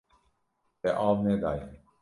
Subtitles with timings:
[0.87, 1.71] Te av nedaye.